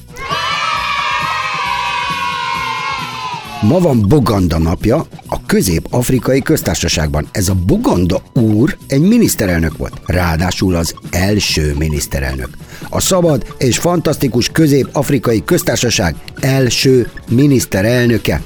Ma 3.62 3.80
van 3.80 4.06
Boganda 4.08 4.58
napja 4.58 5.08
a 5.28 5.46
Közép-Afrikai 5.46 6.42
Köztársaságban. 6.42 7.28
Ez 7.32 7.50
a 7.50 7.56
Boganda 7.66 8.22
úr 8.34 8.78
egy 8.88 9.02
miniszterelnök 9.02 9.78
volt, 9.78 9.94
ráadásul 10.06 10.76
az 10.76 10.94
első 11.12 11.76
miniszterelnök. 11.78 12.50
A 12.90 13.00
szabad 13.00 13.56
és 13.58 13.78
fantasztikus 13.78 14.50
Közép-Afrikai 14.50 15.44
Köztársaság 15.44 16.16
első 16.40 17.12
miniszterelnöke. 17.30 18.42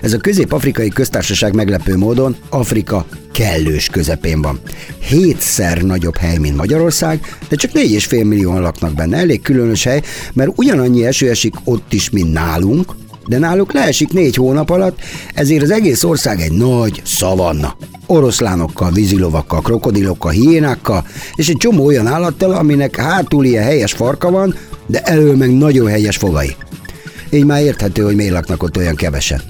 Ez 0.00 0.12
a 0.12 0.18
Közép-Afrikai 0.18 0.88
Köztársaság 0.88 1.54
meglepő 1.54 1.96
módon 1.96 2.36
Afrika 2.48 3.06
kellős 3.32 3.88
közepén 3.88 4.42
van. 4.42 4.60
Hétszer 4.98 5.82
nagyobb 5.82 6.16
hely, 6.16 6.36
mint 6.36 6.56
Magyarország, 6.56 7.36
de 7.48 7.56
csak 7.56 7.70
4,5 7.70 8.10
millióan 8.24 8.60
laknak 8.60 8.94
benne. 8.94 9.16
Elég 9.16 9.42
különös 9.42 9.84
hely, 9.84 10.02
mert 10.32 10.50
ugyanannyi 10.54 11.06
eső 11.06 11.30
esik 11.30 11.54
ott 11.64 11.92
is, 11.92 12.10
mint 12.10 12.32
nálunk, 12.32 12.94
de 13.28 13.38
náluk 13.38 13.72
leesik 13.72 14.12
négy 14.12 14.36
hónap 14.36 14.70
alatt, 14.70 14.98
ezért 15.34 15.62
az 15.62 15.70
egész 15.70 16.02
ország 16.02 16.40
egy 16.40 16.52
nagy 16.52 17.02
szavanna. 17.04 17.76
Oroszlánokkal, 18.06 18.90
vízilovakkal, 18.90 19.60
krokodilokkal, 19.60 20.30
hiénákkal, 20.30 21.06
és 21.34 21.48
egy 21.48 21.56
csomó 21.56 21.84
olyan 21.84 22.06
állattal, 22.06 22.52
aminek 22.52 22.96
hátul 22.96 23.44
ilyen 23.44 23.64
helyes 23.64 23.92
farka 23.92 24.30
van, 24.30 24.54
de 24.86 25.00
elől 25.00 25.36
meg 25.36 25.56
nagyon 25.56 25.88
helyes 25.88 26.16
fogai. 26.16 26.56
Így 27.30 27.44
már 27.44 27.62
érthető, 27.62 28.02
hogy 28.02 28.16
miért 28.16 28.32
laknak 28.32 28.62
ott 28.62 28.76
olyan 28.76 28.94
kevesen. 28.94 29.40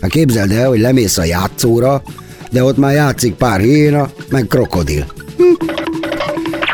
Hát 0.00 0.10
képzeld 0.10 0.50
el, 0.50 0.68
hogy 0.68 0.80
lemész 0.80 1.18
a 1.18 1.24
játszóra, 1.24 2.02
de 2.50 2.64
ott 2.64 2.76
már 2.76 2.92
játszik 2.92 3.34
pár 3.34 3.60
hiéna, 3.60 4.10
meg 4.28 4.46
krokodil. 4.46 5.06
Hm. 5.36 5.42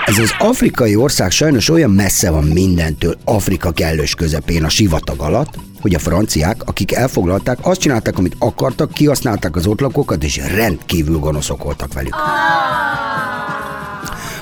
Ez 0.07 0.19
az 0.19 0.31
afrikai 0.39 0.97
ország 0.97 1.31
sajnos 1.31 1.71
olyan 1.71 1.91
messze 1.91 2.31
van 2.31 2.45
mindentől 2.45 3.17
Afrika 3.25 3.71
kellős 3.71 4.15
közepén 4.15 4.65
a 4.65 4.69
sivatag 4.69 5.21
alatt, 5.21 5.59
hogy 5.87 5.95
a 5.95 5.99
franciák, 5.99 6.63
akik 6.65 6.93
elfoglalták, 6.93 7.59
azt 7.63 7.81
csinálták, 7.81 8.19
amit 8.19 8.37
akartak, 8.39 8.93
kihasználták 8.93 9.57
az 9.57 9.67
ott 9.67 9.81
lakókat, 9.81 10.25
és 10.25 10.41
rendkívül 10.55 11.19
gonoszok 11.19 11.63
voltak 11.63 11.93
velük. 11.93 12.15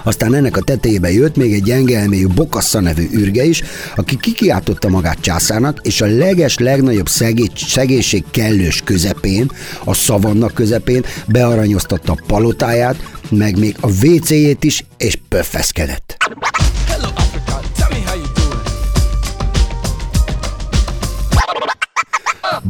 Aztán 0.03 0.35
ennek 0.35 0.57
a 0.57 0.61
tetejébe 0.61 1.13
jött 1.13 1.37
még 1.37 1.53
egy 1.53 1.63
gyenge 1.63 1.99
elmélyű 1.99 2.27
Bokassza 2.27 2.81
nevű 2.81 3.09
ürge 3.13 3.45
is, 3.45 3.63
aki 3.97 4.17
kikiáltotta 4.17 4.89
magát 4.89 5.21
császárnak, 5.21 5.81
és 5.83 6.01
a 6.01 6.07
leges, 6.07 6.59
legnagyobb 6.59 7.09
szegé- 7.09 7.59
szegénység 7.59 8.25
kellős 8.31 8.83
közepén, 8.85 9.51
a 9.85 9.95
szavanna 9.95 10.49
közepén 10.49 11.05
bearanyoztatta 11.27 12.13
a 12.13 12.23
palotáját, 12.27 12.97
meg 13.31 13.59
még 13.59 13.77
a 13.81 13.89
WC-jét 14.07 14.65
is, 14.65 14.85
és 14.97 15.19
pöffeszkedett. 15.29 16.17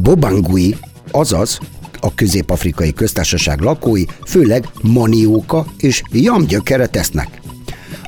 Bobangui, 0.01 0.75
azaz 1.11 1.59
a 1.99 2.13
közép-afrikai 2.15 2.93
köztársaság 2.93 3.59
lakói 3.59 4.03
főleg 4.25 4.67
manióka 4.81 5.65
és 5.77 6.01
jamgyökere 6.11 6.87
tesznek. 6.87 7.41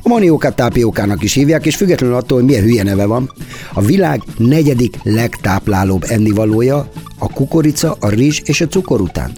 A 0.02 0.08
maniókát 0.08 0.56
tápiókának 0.56 1.22
is 1.22 1.32
hívják, 1.32 1.66
és 1.66 1.76
függetlenül 1.76 2.16
attól, 2.16 2.38
hogy 2.38 2.46
milyen 2.46 2.62
hülye 2.62 2.82
neve 2.82 3.06
van, 3.06 3.32
a 3.72 3.80
világ 3.80 4.22
negyedik 4.36 4.96
legtáplálóbb 5.02 6.04
ennivalója 6.08 6.88
a 7.18 7.32
kukorica, 7.32 7.96
a 8.00 8.08
rizs 8.08 8.40
és 8.44 8.60
a 8.60 8.66
cukor 8.66 9.00
után. 9.00 9.32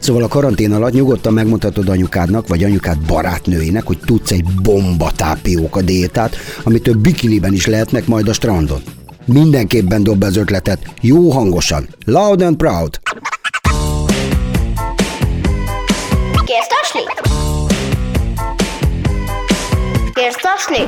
Szóval 0.00 0.22
a 0.22 0.28
karantén 0.28 0.72
alatt 0.72 0.92
nyugodtan 0.92 1.32
megmondhatod 1.32 1.88
anyukádnak, 1.88 2.48
vagy 2.48 2.64
anyukád 2.64 2.98
barátnőinek, 2.98 3.86
hogy 3.86 3.98
tudsz 3.98 4.30
egy 4.30 4.44
bomba 4.62 5.10
tápióka 5.16 5.82
diétát, 5.82 6.36
amitől 6.62 6.94
bikiniben 6.94 7.52
is 7.52 7.66
lehetnek 7.66 8.06
majd 8.06 8.28
a 8.28 8.32
strandon. 8.32 8.82
Mindenképpen 9.24 10.02
dob 10.02 10.18
be 10.18 10.26
az 10.26 10.36
ötletet, 10.36 10.94
jó 11.00 11.30
hangosan, 11.30 11.86
loud 12.04 12.42
and 12.42 12.56
proud. 12.56 13.00
Kérsz 20.14 20.36
tasni? 20.40 20.80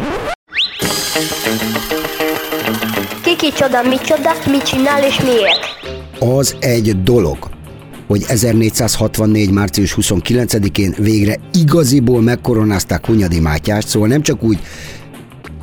Ki 3.23 3.37
kicsoda, 3.37 3.83
micsoda, 3.83 4.31
mit 4.51 4.63
csinál 4.63 5.05
és 5.05 5.21
miért? 5.21 5.61
Az 6.19 6.57
egy 6.61 7.03
dolog, 7.03 7.39
hogy 8.07 8.25
1464. 8.29 9.51
március 9.51 9.97
29-én 10.01 10.95
végre 10.99 11.41
igaziból 11.53 12.23
megkoronázták 12.23 13.07
Hunyadi 13.07 13.41
Mátyást, 13.41 13.89
szóval 13.89 14.09
nem 14.09 14.23
csak 14.23 14.43
úgy 14.43 14.59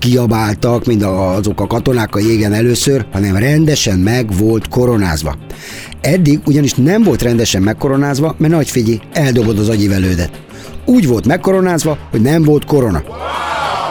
kiabáltak, 0.01 0.85
mint 0.85 1.03
azok 1.03 1.61
a 1.61 1.67
katonák 1.67 2.15
a 2.15 2.19
jégen 2.19 2.53
először, 2.53 3.05
hanem 3.11 3.35
rendesen 3.35 3.99
meg 3.99 4.37
volt 4.37 4.67
koronázva. 4.67 5.35
Eddig 6.01 6.39
ugyanis 6.45 6.73
nem 6.73 7.03
volt 7.03 7.21
rendesen 7.21 7.61
megkoronázva, 7.61 8.35
mert 8.37 8.53
nagy 8.53 8.69
figyi, 8.69 9.01
eldobod 9.13 9.59
az 9.59 9.69
agyivelődet. 9.69 10.41
Úgy 10.85 11.07
volt 11.07 11.27
megkoronázva, 11.27 11.97
hogy 12.11 12.21
nem 12.21 12.43
volt 12.43 12.65
korona. 12.65 13.03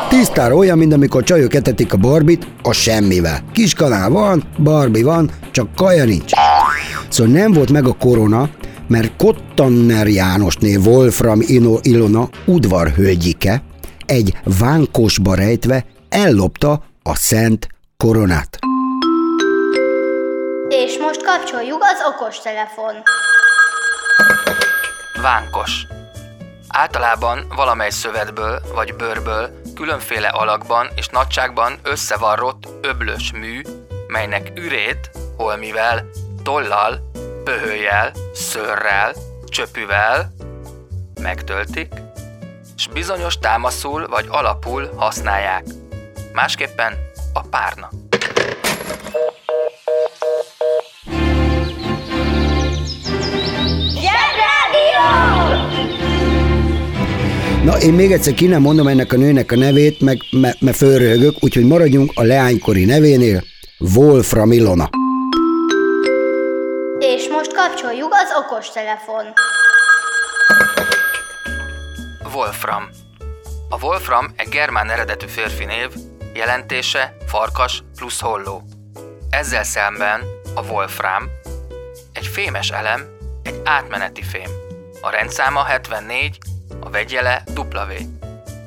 Tisztára 0.08 0.54
olyan, 0.54 0.78
mint 0.78 0.92
amikor 0.92 1.22
csajok 1.22 1.54
etetik 1.54 1.92
a 1.92 1.96
barbit, 1.96 2.46
a 2.62 2.72
semmivel. 2.72 3.40
Kiskanál 3.52 4.10
van, 4.10 4.42
barbi 4.62 5.02
van, 5.02 5.30
csak 5.50 5.74
kaja 5.74 6.04
nincs. 6.04 6.32
Szóval 7.08 7.32
nem 7.32 7.52
volt 7.52 7.70
meg 7.70 7.86
a 7.86 7.92
korona, 7.92 8.50
mert 8.88 9.12
Kottanner 9.16 10.08
Jánosné 10.08 10.76
Wolfram 10.76 11.40
Ilona 11.82 12.28
udvarhölgyike 12.46 13.62
egy 14.06 14.34
vánkosba 14.58 15.34
rejtve 15.34 15.84
ellopta 16.10 16.82
a 17.02 17.14
szent 17.14 17.66
koronát. 17.96 18.58
És 20.68 20.98
most 20.98 21.22
kapcsoljuk 21.22 21.82
az 21.82 21.98
okostelefon. 22.14 22.94
Vánkos. 25.22 25.86
Általában 26.68 27.52
valamely 27.56 27.90
szövetből 27.90 28.60
vagy 28.74 28.94
bőrből 28.94 29.50
különféle 29.74 30.28
alakban 30.28 30.88
és 30.94 31.06
nagyságban 31.08 31.78
összevarrott 31.82 32.68
öblös 32.80 33.32
mű, 33.32 33.60
melynek 34.06 34.52
ürét, 34.54 35.10
holmivel, 35.36 36.10
tollal, 36.42 37.10
pöhőjel, 37.44 38.12
szörrel, 38.34 39.12
csöpüvel 39.48 40.32
megtöltik, 41.20 41.92
és 42.76 42.88
bizonyos 42.88 43.38
támaszul 43.38 44.06
vagy 44.06 44.26
alapul 44.28 44.90
használják. 44.96 45.64
Másképpen 46.32 46.92
a 47.32 47.40
párna. 47.42 47.88
Na, 57.64 57.78
én 57.78 57.92
még 57.92 58.12
egyszer 58.12 58.34
ki 58.34 58.46
nem 58.46 58.60
mondom 58.60 58.86
ennek 58.86 59.12
a 59.12 59.16
nőnek 59.16 59.52
a 59.52 59.56
nevét, 59.56 60.00
meg 60.00 60.18
me, 60.30 60.54
me 60.60 60.72
fölröhögök, 60.72 61.34
úgyhogy 61.40 61.66
maradjunk 61.66 62.12
a 62.14 62.22
leánykori 62.22 62.84
nevénél, 62.84 63.42
Wolfram 63.78 64.52
Ilona. 64.52 64.88
És 66.98 67.28
most 67.28 67.54
kapcsoljuk 67.54 68.12
az 68.12 68.28
okostelefon. 68.44 69.24
Wolfram. 72.34 72.88
A 73.68 73.84
Wolfram 73.84 74.26
egy 74.36 74.48
germán 74.48 74.90
eredetű 74.90 75.26
férfi 75.26 75.64
név, 75.64 75.88
jelentése 76.40 77.16
farkas 77.26 77.82
plusz 77.96 78.20
holló. 78.20 78.62
Ezzel 79.30 79.64
szemben 79.64 80.22
a 80.54 80.62
Wolfram 80.62 81.30
egy 82.12 82.26
fémes 82.26 82.70
elem, 82.70 83.08
egy 83.42 83.60
átmeneti 83.64 84.22
fém. 84.22 84.50
A 85.00 85.10
rendszáma 85.10 85.62
74, 85.62 86.38
a 86.80 86.90
vegyjele 86.90 87.42
W. 87.54 87.92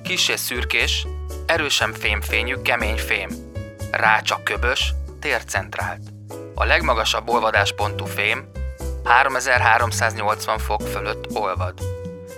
Kis 0.03 0.27
és 0.27 0.39
szürkés, 0.39 1.07
erősen 1.45 1.93
fémfényű 1.93 2.55
kemény 2.61 2.97
fém. 2.97 3.29
Rácsa 3.91 4.39
köbös, 4.43 4.93
tércentrált. 5.19 6.01
A 6.55 6.63
legmagasabb 6.63 7.29
olvadáspontú 7.29 8.05
fém 8.05 8.51
3380 9.03 10.57
fok 10.57 10.81
fölött 10.81 11.35
olvad. 11.35 11.73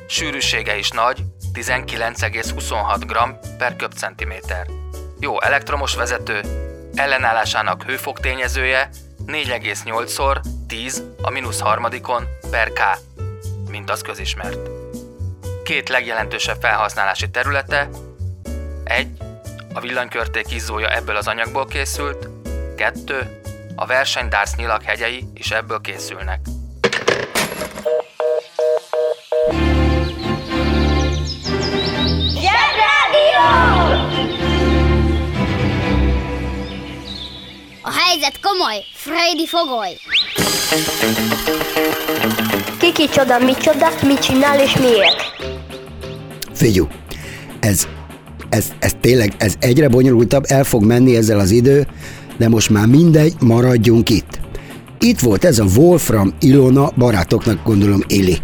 Sűrűsége 0.07 0.77
is 0.77 0.89
nagy, 0.89 1.23
19,26 1.53 3.03
g 3.07 3.57
per 3.57 3.75
köbcentiméter. 3.75 4.84
Jó 5.19 5.41
elektromos 5.41 5.95
vezető, 5.95 6.41
ellenállásának 6.93 7.83
hőfok 7.83 8.19
tényezője 8.19 8.89
4,8-szor 9.27 10.41
10 10.67 11.03
a 11.21 11.29
mínusz 11.29 11.59
harmadikon 11.59 12.27
per 12.51 12.71
K, 12.73 12.79
mint 13.69 13.89
az 13.89 14.01
közismert. 14.01 14.69
Két 15.63 15.89
legjelentősebb 15.89 16.61
felhasználási 16.61 17.29
területe, 17.29 17.89
egy, 18.83 19.07
a 19.73 19.79
villanykörték 19.79 20.51
izzója 20.51 20.89
ebből 20.89 21.15
az 21.15 21.27
anyagból 21.27 21.65
készült, 21.65 22.29
kettő, 22.75 23.41
a 23.75 23.85
versenydársz 23.85 24.55
nyilak 24.55 24.83
hegyei 24.83 25.23
is 25.33 25.51
ebből 25.51 25.81
készülnek. 25.81 26.39
Helyzet 38.19 38.39
komoly, 38.41 38.83
Freddy 38.93 39.47
fogoly! 39.47 39.97
Ki 42.79 42.91
kicsoda, 42.91 43.39
micsoda, 43.39 43.87
mit 44.07 44.19
csinál 44.19 44.59
és 44.59 44.77
miért? 44.77 45.15
Figyú, 46.53 46.87
ez, 47.59 47.87
ez, 48.49 48.65
ez 48.79 48.91
tényleg, 49.01 49.33
ez 49.37 49.55
egyre 49.59 49.87
bonyolultabb, 49.87 50.43
el 50.47 50.63
fog 50.63 50.83
menni 50.83 51.15
ezzel 51.15 51.39
az 51.39 51.51
idő, 51.51 51.87
de 52.37 52.49
most 52.49 52.69
már 52.69 52.85
mindegy, 52.85 53.33
maradjunk 53.39 54.09
itt. 54.09 54.39
Itt 54.99 55.19
volt 55.19 55.45
ez 55.45 55.59
a 55.59 55.65
Wolfram 55.75 56.33
Ilona 56.39 56.91
barátoknak 56.97 57.63
gondolom 57.63 58.01
Ili. 58.07 58.37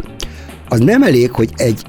Az 0.68 0.78
nem 0.78 1.02
elég, 1.02 1.30
hogy 1.30 1.50
egy 1.56 1.82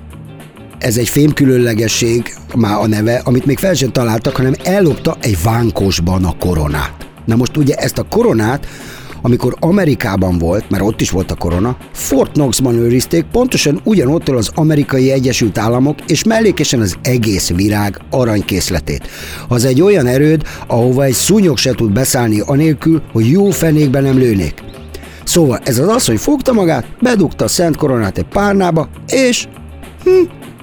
ez 0.77 0.97
egy 0.97 1.09
fémkülönlegesség 1.09 2.33
már 2.55 2.79
a 2.79 2.87
neve, 2.87 3.21
amit 3.23 3.45
még 3.45 3.57
fel 3.57 3.73
sem 3.73 3.91
találtak, 3.91 4.35
hanem 4.35 4.53
ellopta 4.63 5.17
egy 5.21 5.37
vánkosban 5.43 6.25
a 6.25 6.35
koronát. 6.37 7.02
Na 7.25 7.35
most 7.35 7.57
ugye 7.57 7.75
ezt 7.75 7.97
a 7.97 8.05
koronát, 8.09 8.67
amikor 9.25 9.55
Amerikában 9.59 10.37
volt, 10.37 10.69
mert 10.69 10.83
ott 10.83 11.01
is 11.01 11.09
volt 11.09 11.31
a 11.31 11.35
korona, 11.35 11.77
Fort 11.91 12.31
Knoxban 12.31 12.75
őrizték, 12.75 13.25
pontosan 13.31 13.81
ugyanottól 13.83 14.37
az 14.37 14.51
amerikai 14.55 15.11
Egyesült 15.11 15.57
Államok, 15.57 15.97
és 16.07 16.23
mellékesen 16.23 16.79
az 16.79 16.95
egész 17.01 17.49
virág 17.49 17.99
aranykészletét. 18.09 19.07
Az 19.47 19.65
egy 19.65 19.81
olyan 19.81 20.05
erőd, 20.05 20.43
ahova 20.67 21.03
egy 21.03 21.13
szúnyog 21.13 21.57
se 21.57 21.73
tud 21.73 21.91
beszállni 21.91 22.39
anélkül, 22.39 23.01
hogy 23.11 23.31
jó 23.31 23.49
fenékben 23.49 24.03
nem 24.03 24.17
lőnék. 24.17 24.63
Szóval 25.23 25.59
ez 25.63 25.79
az 25.79 25.87
asszony 25.87 26.17
fogta 26.17 26.53
magát, 26.53 26.85
bedugta 27.01 27.43
a 27.45 27.47
szent 27.47 27.75
koronát 27.75 28.17
egy 28.17 28.27
párnába, 28.27 28.89
és 29.07 29.47
hm, 30.03 30.11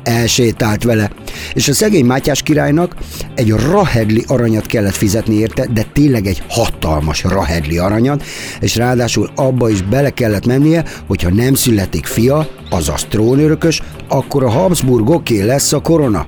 elsétált 0.02 0.82
vele. 0.82 1.10
És 1.54 1.68
a 1.68 1.72
szegény 1.72 2.04
Mátyás 2.04 2.42
királynak 2.42 2.96
egy 3.34 3.50
rahedli 3.50 4.24
aranyat 4.26 4.66
kellett 4.66 4.94
fizetni 4.94 5.34
érte, 5.34 5.66
de 5.72 5.82
tényleg 5.92 6.26
egy 6.26 6.42
hatalmas 6.48 7.24
rahedli 7.24 7.78
aranyat, 7.78 8.22
és 8.60 8.76
ráadásul 8.76 9.30
abba 9.34 9.70
is 9.70 9.82
bele 9.82 10.10
kellett 10.10 10.46
mennie, 10.46 10.84
hogyha 11.06 11.30
nem 11.30 11.54
születik 11.54 12.06
fia, 12.06 12.48
azaz 12.70 13.04
trónörökös, 13.04 13.82
akkor 14.08 14.44
a 14.44 14.50
Habsburgoké 14.50 15.42
lesz 15.42 15.72
a 15.72 15.80
korona. 15.80 16.26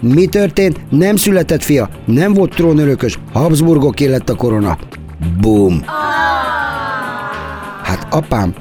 Mi 0.00 0.26
történt? 0.26 0.80
Nem 0.90 1.16
született 1.16 1.62
fia, 1.62 1.88
nem 2.04 2.34
volt 2.34 2.54
trónörökös, 2.54 3.18
Habsburgoké 3.32 4.06
lett 4.06 4.28
a 4.28 4.34
korona. 4.34 4.78
Boom! 5.40 5.84
Hát 7.82 8.06
apám, 8.10 8.54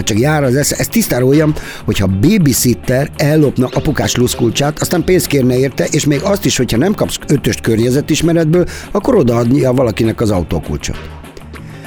Hát 0.00 0.08
csak 0.08 0.18
jár 0.18 0.42
az 0.42 0.56
esze. 0.56 0.76
Ezt 0.78 0.90
tisztára 0.90 1.24
olyam, 1.24 1.54
hogyha 1.84 2.06
babysitter 2.06 3.10
ellopna 3.16 3.68
apukás 3.72 4.16
luszkulcsát, 4.16 4.80
aztán 4.80 5.04
pénzt 5.04 5.26
kérne 5.26 5.58
érte, 5.58 5.84
és 5.90 6.04
még 6.04 6.22
azt 6.22 6.44
is, 6.44 6.56
hogyha 6.56 6.76
nem 6.76 6.94
kapsz 6.94 7.18
ötöst 7.28 7.60
környezetismeretből, 7.60 8.66
akkor 8.90 9.14
odaadnia 9.14 9.72
valakinek 9.72 10.20
az 10.20 10.30
autókulcsot. 10.30 10.96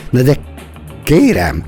Na 0.09 0.21
de 0.21 0.35
kérem, 1.03 1.63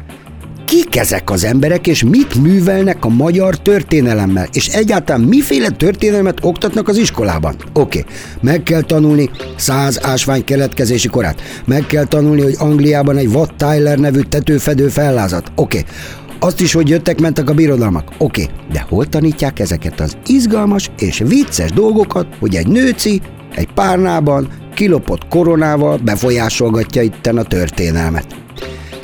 kik 0.65 0.95
ezek 0.95 1.29
az 1.29 1.43
emberek, 1.43 1.87
és 1.87 2.03
mit 2.03 2.35
művelnek 2.35 3.05
a 3.05 3.09
magyar 3.09 3.57
történelemmel, 3.57 4.47
és 4.53 4.67
egyáltalán 4.67 5.21
miféle 5.21 5.69
történelmet 5.69 6.39
oktatnak 6.41 6.87
az 6.87 6.97
iskolában? 6.97 7.55
Oké, 7.73 7.99
okay. 7.99 8.13
meg 8.41 8.63
kell 8.63 8.81
tanulni 8.81 9.29
száz 9.55 10.05
ásvány 10.05 10.43
keletkezési 10.43 11.07
korát, 11.07 11.41
meg 11.65 11.85
kell 11.85 12.05
tanulni, 12.05 12.41
hogy 12.41 12.55
Angliában 12.57 13.17
egy 13.17 13.27
Watt 13.27 13.57
Tyler 13.57 13.97
nevű 13.97 14.19
tetőfedő 14.19 14.87
fellázat. 14.87 15.51
Oké, 15.55 15.77
okay. 15.77 15.91
Azt 16.39 16.61
is, 16.61 16.73
hogy 16.73 16.89
jöttek-mentek 16.89 17.49
a 17.49 17.53
birodalmak. 17.53 18.11
Oké, 18.17 18.43
okay. 18.43 18.55
de 18.71 18.85
hol 18.89 19.05
tanítják 19.05 19.59
ezeket 19.59 19.99
az 19.99 20.17
izgalmas 20.25 20.89
és 20.99 21.23
vicces 21.27 21.71
dolgokat, 21.71 22.27
hogy 22.39 22.55
egy 22.55 22.67
nőci 22.67 23.21
egy 23.55 23.69
párnában 23.73 24.47
kilopott 24.73 25.27
koronával 25.27 25.97
befolyásolgatja 25.97 27.01
itten 27.01 27.37
a 27.37 27.43
történelmet. 27.43 28.35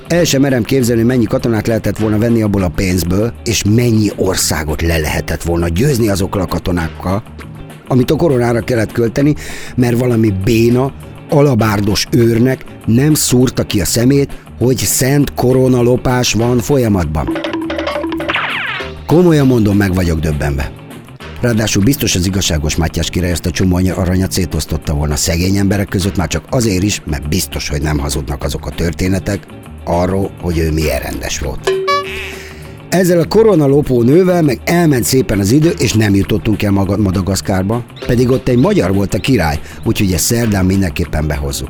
El 0.07 0.23
sem 0.23 0.41
merem 0.41 0.63
képzelni, 0.63 1.03
mennyi 1.03 1.25
katonát 1.25 1.67
lehetett 1.67 1.97
volna 1.97 2.17
venni 2.17 2.41
abból 2.41 2.63
a 2.63 2.69
pénzből, 2.69 3.33
és 3.43 3.63
mennyi 3.63 4.09
országot 4.15 4.81
le 4.81 4.97
lehetett 4.97 5.43
volna 5.43 5.67
győzni 5.67 6.09
azokkal 6.09 6.41
a 6.41 6.45
katonákkal, 6.45 7.23
amit 7.87 8.11
a 8.11 8.15
koronára 8.15 8.59
kellett 8.59 8.91
költeni, 8.91 9.35
mert 9.75 9.99
valami 9.99 10.33
béna, 10.43 10.93
alabárdos 11.31 12.07
őrnek 12.11 12.65
nem 12.85 13.13
szúrta 13.13 13.63
ki 13.63 13.81
a 13.81 13.85
szemét, 13.85 14.37
hogy 14.59 14.77
szent 14.77 15.33
koronalopás 15.33 16.33
van 16.33 16.59
folyamatban. 16.59 17.37
Komolyan 19.05 19.47
mondom, 19.47 19.77
meg 19.77 19.93
vagyok 19.93 20.19
döbbenve. 20.19 20.71
Ráadásul 21.41 21.83
biztos 21.83 22.15
az 22.15 22.25
igazságos 22.25 22.75
Mátyás 22.75 23.09
király 23.09 23.31
ezt 23.31 23.45
a 23.45 23.51
csomó 23.51 23.79
aranyat 23.95 24.31
szétosztotta 24.31 24.93
volna 24.93 25.15
szegény 25.15 25.55
emberek 25.55 25.87
között, 25.87 26.17
már 26.17 26.27
csak 26.27 26.43
azért 26.49 26.83
is, 26.83 27.01
mert 27.05 27.29
biztos, 27.29 27.69
hogy 27.69 27.81
nem 27.81 27.97
hazudnak 27.97 28.43
azok 28.43 28.65
a 28.65 28.69
történetek 28.69 29.47
arról, 29.83 30.31
hogy 30.41 30.57
ő 30.57 30.71
milyen 30.71 30.99
rendes 30.99 31.39
volt. 31.39 31.80
Ezzel 32.91 33.19
a 33.19 33.25
koronalopó 33.25 34.01
nővel 34.01 34.41
meg 34.41 34.59
elment 34.65 35.03
szépen 35.03 35.39
az 35.39 35.51
idő, 35.51 35.69
és 35.77 35.93
nem 35.93 36.15
jutottunk 36.15 36.63
el 36.63 36.71
magad 36.71 36.99
Madagaszkárba, 36.99 37.85
pedig 38.05 38.29
ott 38.29 38.47
egy 38.47 38.57
magyar 38.57 38.93
volt 38.93 39.13
a 39.13 39.19
király, 39.19 39.59
úgyhogy 39.83 40.13
ezt 40.13 40.25
szerdán 40.25 40.65
mindenképpen 40.65 41.27
behozzuk. 41.27 41.69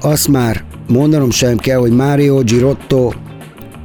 Azt 0.00 0.28
már 0.28 0.64
mondanom 0.88 1.30
sem 1.30 1.56
kell, 1.56 1.78
hogy 1.78 1.92
Mario 1.92 2.42
Girotto, 2.42 3.12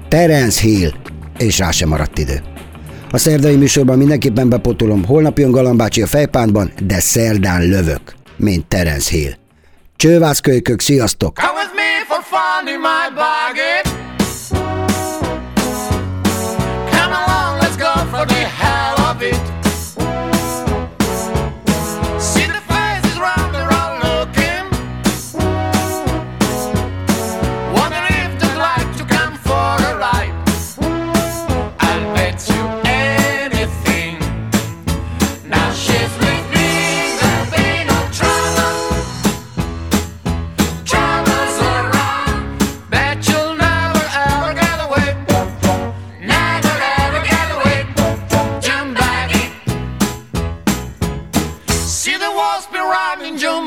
Terence 0.07 0.61
Hill, 0.61 0.91
és 1.37 1.57
rá 1.57 1.71
sem 1.71 1.89
maradt 1.89 2.17
idő. 2.17 2.41
A 3.11 3.17
szerdai 3.17 3.55
műsorban 3.55 3.97
mindenképpen 3.97 4.49
bepotolom, 4.49 5.05
holnap 5.05 5.37
jön 5.37 5.51
Galambácsi 5.51 6.01
a 6.01 6.07
fejpántban, 6.07 6.71
de 6.87 6.99
szerdán 6.99 7.61
lövök, 7.67 8.13
mint 8.37 8.65
Terence 8.65 9.15
Hill. 9.15 9.31
Csővászkölykök, 9.95 10.79
sziasztok! 10.79 11.33
Come 11.35 11.51
with 11.51 11.73
me 11.75 12.05
for 12.07 12.23
fun 12.23 12.73
in 12.73 12.79
my. 12.79 13.03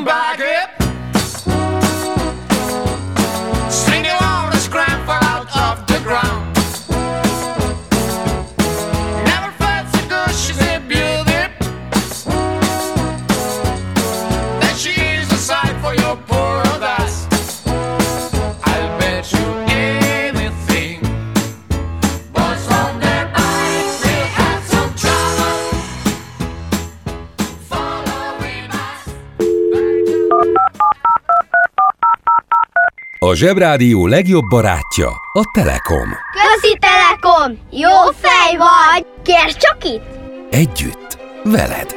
Back 0.06 0.45
Zsebrádió 33.36 34.06
legjobb 34.06 34.44
barátja 34.48 35.08
a 35.32 35.50
Telekom. 35.52 36.08
Közi 36.32 36.78
Telekom! 36.78 37.58
Jó 37.70 38.10
fej 38.20 38.56
vagy! 38.56 39.06
Kérd 39.22 39.56
csak 39.56 39.84
itt! 39.84 40.04
Együtt, 40.50 41.18
veled. 41.44 41.96